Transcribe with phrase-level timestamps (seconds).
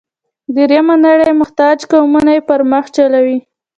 [0.55, 3.37] درېیمه نړۍ محتاج قومونه یې پر مخ چلوي.